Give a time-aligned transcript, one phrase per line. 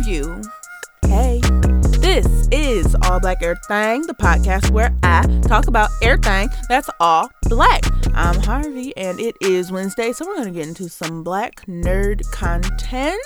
[0.00, 0.42] review.
[1.02, 1.42] Hey,
[1.98, 7.82] this is All Black Everything, the podcast where I talk about everything that's all black.
[8.14, 12.22] I'm Harvey, and it is Wednesday, so we're going to get into some black nerd
[12.32, 13.20] content.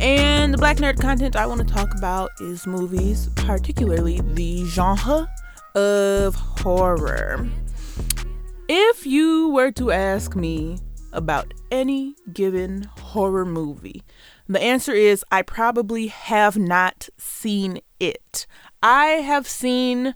[0.00, 5.30] And the black nerd content I want to talk about is movies, particularly the genre
[5.76, 7.48] of horror.
[8.68, 10.80] If you were to ask me
[11.12, 14.02] about any given horror movie,
[14.48, 18.46] the answer is I probably have not seen it.
[18.82, 20.14] I have seen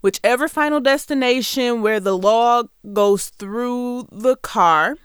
[0.00, 4.96] whichever final destination where the log goes through the car.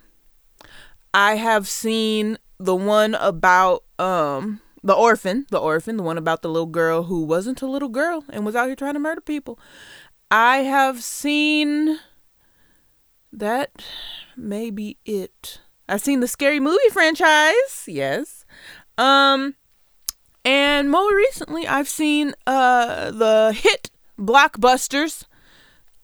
[1.12, 6.48] I have seen the one about um the orphan, the orphan, the one about the
[6.48, 9.58] little girl who wasn't a little girl and was out here trying to murder people.
[10.30, 11.98] I have seen
[13.32, 13.84] that
[14.36, 15.60] may be it.
[15.88, 18.37] I've seen the scary movie franchise, yes.
[18.98, 19.54] Um
[20.44, 25.24] and more recently I've seen uh the hit blockbusters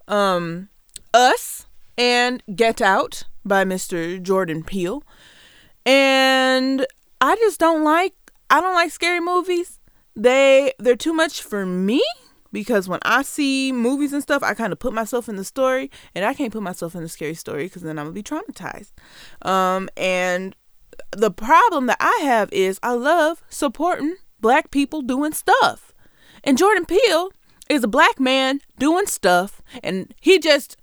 [0.08, 0.68] um
[1.12, 1.66] Us
[1.98, 4.22] and Get Out by Mr.
[4.22, 5.02] Jordan Peele.
[5.84, 6.86] And
[7.20, 8.14] I just don't like
[8.50, 9.80] I don't like scary movies.
[10.16, 12.02] They they're too much for me
[12.54, 15.90] because when I see movies and stuff, I kind of put myself in the story,
[16.14, 18.92] and I can't put myself in a scary story because then I'm gonna be traumatized.
[19.42, 20.54] Um, and
[21.10, 25.92] the problem that I have is I love supporting black people doing stuff,
[26.42, 27.30] and Jordan Peele
[27.68, 30.76] is a black man doing stuff, and he just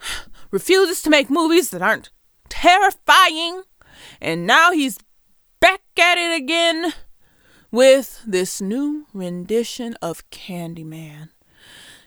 [0.50, 2.10] refuses to make movies that aren't
[2.48, 3.62] terrifying,
[4.20, 4.98] and now he's
[5.60, 6.92] back at it again
[7.70, 11.30] with this new rendition of Candyman.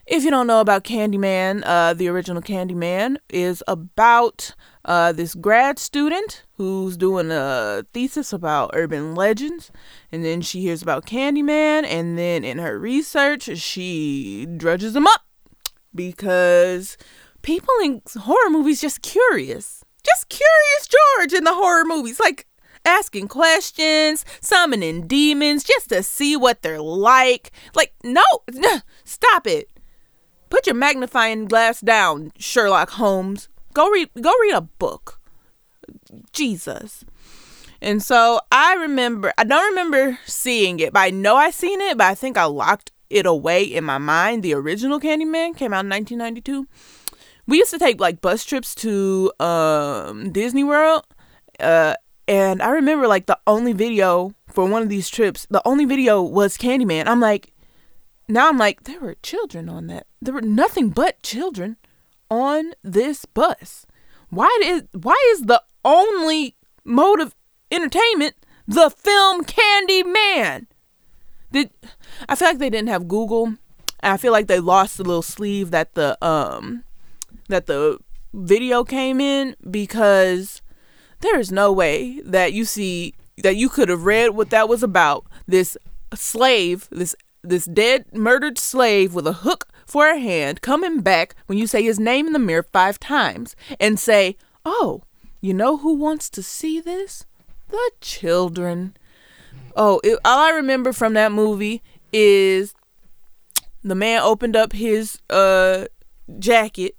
[0.06, 5.78] If you don't know about Candyman, uh, the original Candyman is about uh, this grad
[5.78, 9.72] student who's doing a thesis about urban legends,
[10.12, 15.22] and then she hears about Candyman, and then in her research, she drudges them up
[15.96, 16.98] because
[17.44, 22.46] people in horror movies just curious, just curious George in the horror movies, like
[22.84, 27.52] asking questions, summoning demons just to see what they're like.
[27.74, 28.24] Like, no,
[29.06, 29.70] stop it.
[30.50, 33.48] Put your magnifying glass down, Sherlock Holmes.
[33.74, 35.19] Go read go read a book.
[36.32, 37.06] Jesus.
[37.82, 41.98] And so I remember I don't remember seeing it, but I know I seen it,
[41.98, 44.44] but I think I locked it away in my mind.
[44.44, 46.68] The original Candyman came out in 1992.
[47.48, 51.06] We used to take like bus trips to um, Disney World.
[51.60, 51.96] Uh,
[52.28, 56.22] and I remember like the only video for one of these trips, the only video
[56.22, 57.08] was Candyman.
[57.08, 57.54] I'm like,
[58.28, 60.06] now I'm like, there were children on that.
[60.22, 61.78] There were nothing but children
[62.30, 63.88] on this bus.
[64.30, 67.36] Why is why is the only mode of
[67.72, 68.36] entertainment
[68.68, 70.68] the film Candyman?
[71.52, 71.72] Did
[72.28, 73.56] I feel like they didn't have Google?
[74.02, 76.84] I feel like they lost the little sleeve that the um
[77.48, 78.00] that the
[78.34, 80.62] video came in because
[81.22, 84.84] there is no way that you see that you could have read what that was
[84.84, 85.26] about.
[85.48, 85.78] This
[86.14, 91.58] slave, this this dead murdered slave with a hook for a hand coming back when
[91.58, 95.04] you say his name in the mirror five times and say, "Oh,
[95.42, 97.26] you know who wants to see this?
[97.70, 98.96] The children."
[99.76, 102.74] Oh, it, all I remember from that movie is
[103.84, 105.86] the man opened up his uh
[106.38, 106.96] jacket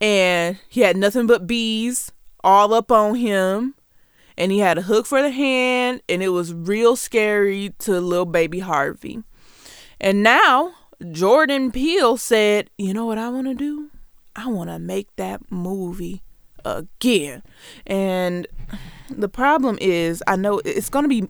[0.00, 3.74] and he had nothing but bees all up on him
[4.36, 8.26] and he had a hook for the hand and it was real scary to little
[8.26, 9.22] baby Harvey.
[10.00, 10.74] And now
[11.12, 13.90] Jordan Peele said, "You know what I want to do?
[14.36, 16.22] I want to make that movie
[16.64, 17.42] again."
[17.86, 18.46] And
[19.10, 21.28] the problem is I know it's going to be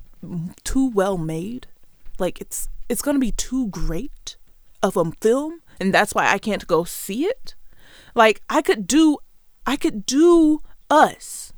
[0.65, 1.67] too well made.
[2.19, 4.37] Like it's it's going to be too great
[4.83, 7.55] of a film and that's why I can't go see it.
[8.15, 9.19] Like I could do
[9.67, 10.61] I could do
[10.91, 11.53] us.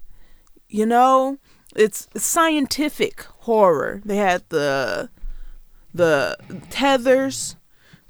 [0.69, 1.39] You know,
[1.75, 4.01] it's scientific horror.
[4.05, 5.11] They had the
[5.93, 6.37] the
[6.71, 7.56] tethers.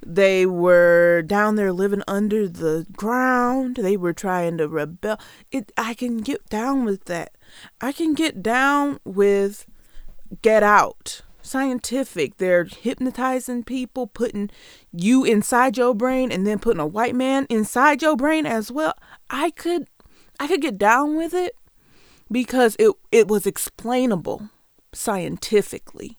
[0.09, 3.77] They were down there living under the ground.
[3.77, 5.19] They were trying to rebel.
[5.51, 7.33] It I can get down with that.
[7.81, 9.67] I can get down with
[10.43, 11.23] Get Out.
[11.43, 12.37] Scientific.
[12.37, 14.51] They're hypnotizing people, putting
[14.93, 18.95] you inside your brain and then putting a white man inside your brain as well.
[19.29, 19.89] I could
[20.39, 21.57] I could get down with it
[22.31, 24.51] because it it was explainable
[24.93, 26.17] scientifically.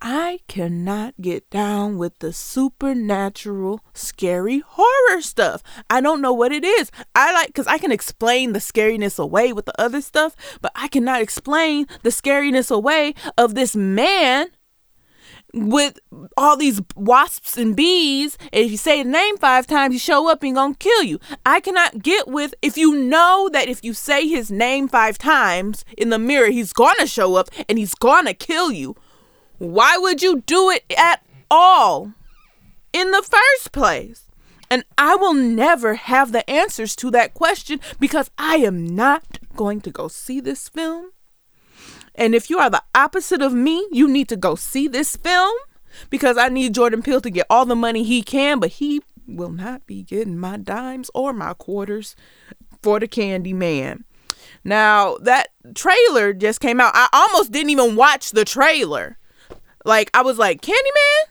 [0.00, 5.62] I cannot get down with the supernatural, scary horror stuff.
[5.88, 6.90] I don't know what it is.
[7.14, 10.88] I like, because I can explain the scariness away with the other stuff, but I
[10.88, 14.48] cannot explain the scariness away of this man
[15.54, 15.98] with
[16.36, 18.36] all these wasps and bees.
[18.52, 21.18] And if you say the name five times, he show up and gonna kill you.
[21.46, 25.84] I cannot get with if you know that if you say his name five times
[25.96, 28.94] in the mirror, he's gonna show up and he's gonna kill you.
[29.58, 32.12] Why would you do it at all
[32.92, 34.24] in the first place?
[34.68, 39.80] And I will never have the answers to that question because I am not going
[39.82, 41.12] to go see this film
[42.16, 45.54] and if you are the opposite of me, you need to go see this film
[46.10, 49.50] because I need Jordan Peele to get all the money he can, but he will
[49.50, 52.16] not be getting my dimes or my quarters
[52.82, 54.04] for the Candyman.
[54.64, 56.92] Now, that trailer just came out.
[56.94, 59.18] I almost didn't even watch the trailer.
[59.86, 61.30] Like, I was like, Candyman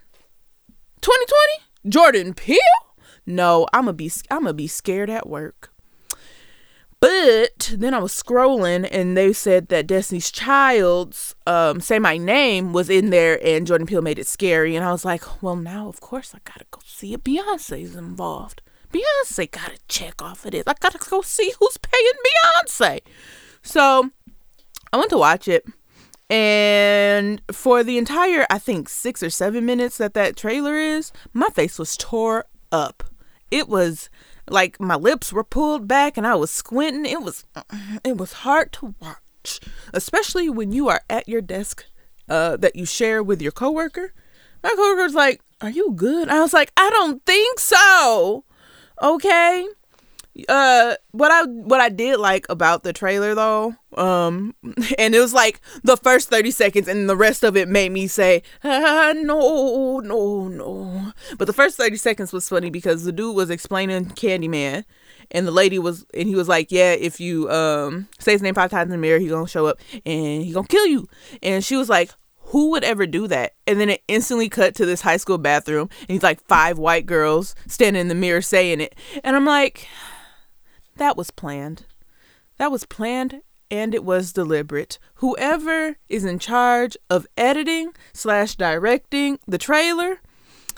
[1.01, 1.91] 2020?
[1.91, 2.57] Jordan Peele?
[3.25, 5.73] No, I'm gonna be I'm gonna be scared at work.
[7.01, 12.71] But then I was scrolling and they said that Destiny's Child's um, Say My Name
[12.71, 14.75] was in there and Jordan Peele made it scary.
[14.75, 17.25] And I was like, well, now of course I gotta go see it.
[17.25, 18.61] Beyonce's involved.
[18.91, 20.63] Beyonce gotta check off of this.
[20.65, 23.01] I gotta go see who's paying Beyonce.
[23.61, 24.11] So
[24.93, 25.65] I went to watch it.
[26.29, 31.49] And for the entire, I think, six or seven minutes that that trailer is, my
[31.49, 33.03] face was tore up.
[33.51, 34.09] It was
[34.49, 37.05] like my lips were pulled back and I was squinting.
[37.05, 37.45] It was
[38.03, 39.59] it was hard to watch,
[39.93, 41.85] especially when you are at your desk
[42.27, 44.13] uh, that you share with your coworker.
[44.63, 48.45] My coworker's like, "Are you good?" I was like, "I don't think so."
[49.01, 49.67] Okay
[50.49, 54.53] uh what i what i did like about the trailer though um
[54.97, 58.05] and it was like the first 30 seconds and the rest of it made me
[58.05, 63.35] say ah, no no no but the first 30 seconds was funny because the dude
[63.35, 64.83] was explaining candyman
[65.31, 68.55] and the lady was and he was like yeah if you um say his name
[68.55, 71.07] five times in the mirror he's gonna show up and he gonna kill you
[71.41, 72.11] and she was like
[72.49, 73.53] who would ever do that?
[73.65, 77.05] And then it instantly cut to this high school bathroom, and he's like five white
[77.05, 78.95] girls standing in the mirror saying it.
[79.23, 79.87] And I'm like,
[80.95, 81.85] that was planned.
[82.57, 84.99] That was planned and it was deliberate.
[85.15, 90.21] Whoever is in charge of editing slash directing the trailer,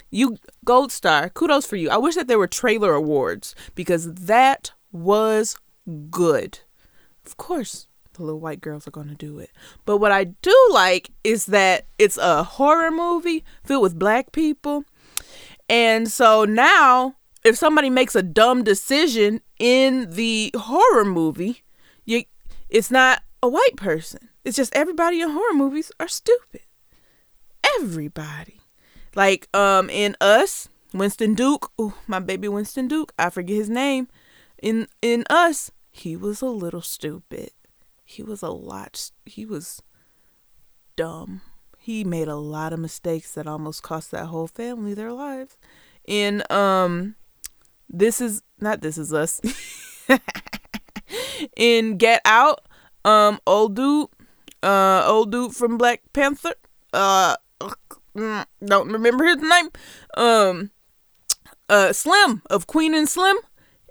[0.10, 1.30] you gold star.
[1.30, 1.90] Kudos for you.
[1.90, 5.58] I wish that there were trailer awards because that was
[6.10, 6.60] good.
[7.26, 9.52] Of course, the little white girls are going to do it.
[9.86, 14.86] But what I do like is that it's a horror movie filled with black people.
[15.70, 21.64] And so now if somebody makes a dumb decision in the horror movie,
[22.06, 22.24] you
[22.70, 24.30] it's not a white person.
[24.44, 26.62] It's just everybody in horror movies are stupid.
[27.80, 28.62] Everybody.
[29.16, 34.08] Like um in Us, Winston Duke, oh my baby Winston Duke, I forget his name.
[34.62, 37.52] In in Us, he was a little stupid.
[38.04, 39.82] He was a lot he was
[40.96, 41.42] dumb.
[41.78, 45.58] He made a lot of mistakes that almost cost that whole family their lives.
[46.06, 47.16] In um
[47.90, 49.42] this is not this is us.
[51.56, 52.66] in Get Out,
[53.06, 54.08] um, old dude,
[54.64, 56.54] uh, old dude from Black Panther,
[56.94, 57.36] uh,
[58.16, 59.70] mm, don't remember his name,
[60.16, 60.72] um,
[61.70, 63.38] uh, Slim of Queen and Slim.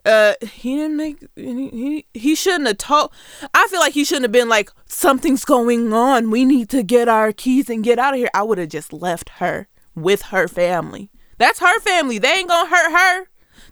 [0.05, 3.13] Uh, he didn't make he, he he shouldn't have told.
[3.53, 6.31] I feel like he shouldn't have been like something's going on.
[6.31, 8.31] We need to get our keys and get out of here.
[8.33, 9.67] I would have just left her
[9.97, 11.11] with her family.
[11.39, 12.19] That's her family.
[12.19, 13.27] They ain't gonna hurt her.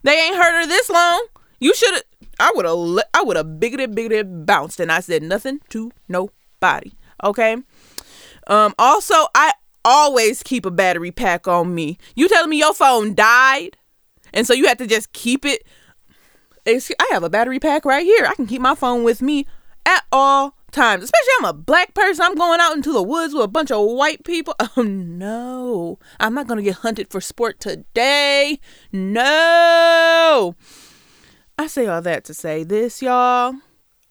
[0.05, 1.27] They ain't heard her this long.
[1.59, 2.03] You should have.
[2.39, 3.05] I would have.
[3.13, 6.93] I would have bigoted, bigoted, bounced, and I said nothing to nobody.
[7.23, 7.57] Okay.
[8.47, 8.75] Um.
[8.79, 9.53] Also, I
[9.85, 11.99] always keep a battery pack on me.
[12.15, 13.77] You telling me your phone died,
[14.33, 15.67] and so you have to just keep it.
[16.67, 18.27] I have a battery pack right here.
[18.27, 19.47] I can keep my phone with me
[19.87, 21.05] at all times.
[21.05, 22.25] Especially I'm a black person.
[22.25, 24.55] I'm going out into the woods with a bunch of white people.
[24.77, 25.99] Oh no.
[26.19, 28.59] I'm not gonna get hunted for sport today.
[28.93, 30.57] No.
[31.57, 33.55] I say all that to say this, y'all.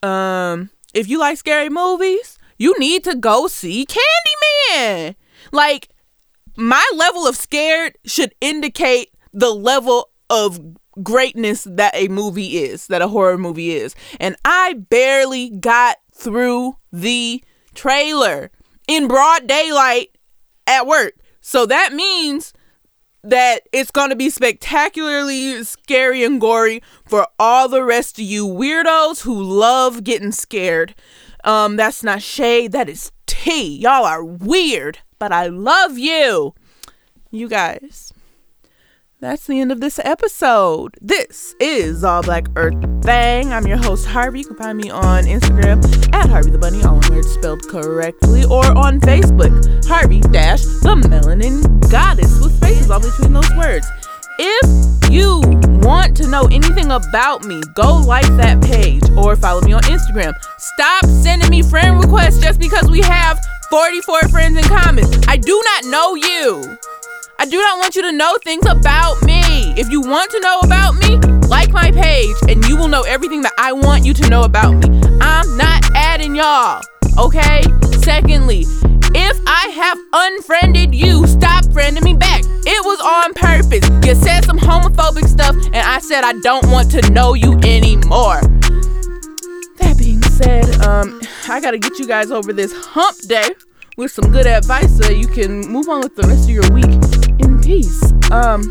[0.02, 5.16] Um, if you like scary movies, you need to go see Candyman.
[5.52, 5.90] Like,
[6.56, 10.60] my level of scared should indicate the level of
[11.02, 13.96] greatness that a movie is, that a horror movie is.
[14.20, 17.44] And I barely got through the
[17.74, 18.52] trailer
[18.88, 20.18] in broad daylight
[20.68, 21.14] at work.
[21.42, 22.54] So that means
[23.24, 28.46] that it's going to be spectacularly scary and gory for all the rest of you
[28.46, 30.94] weirdos who love getting scared.
[31.44, 33.78] Um, that's not shade, that is tea.
[33.78, 36.54] Y'all are weird, but I love you.
[37.32, 38.13] You guys,
[39.24, 40.98] that's the end of this episode.
[41.02, 43.54] This is All Black Earth Thang.
[43.54, 44.40] I'm your host, Harvey.
[44.40, 45.82] You can find me on Instagram
[46.14, 51.64] at Harvey the Bunny, all one spelled correctly, or on Facebook, Harvey Dash the Melanin
[51.90, 53.88] Goddess with spaces all between those words.
[54.40, 55.40] If you
[55.80, 60.34] want to know anything about me, go like that page or follow me on Instagram.
[60.58, 63.40] Stop sending me friend requests just because we have
[63.70, 65.06] 44 friends in common.
[65.30, 66.78] I do not know you.
[67.40, 69.74] I do not want you to know things about me.
[69.76, 73.42] If you want to know about me, like my page and you will know everything
[73.42, 75.02] that I want you to know about me.
[75.20, 76.82] I'm not adding y'all,
[77.18, 77.64] okay?
[78.02, 78.66] Secondly,
[79.16, 82.44] if I have unfriended you, stop friending me back.
[82.46, 83.88] It was on purpose.
[84.06, 88.42] You said some homophobic stuff, and I said I don't want to know you anymore.
[89.80, 93.50] That being said, um, I gotta get you guys over this hump day
[93.98, 97.03] with some good advice so you can move on with the rest of your week
[97.64, 98.12] peace.
[98.30, 98.62] Um,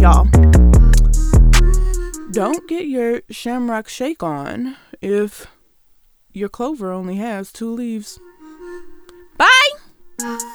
[0.00, 0.24] y'all,
[2.30, 5.46] don't get your shamrock shake on if
[6.32, 8.18] your clover only has two leaves.
[9.36, 10.50] Bye!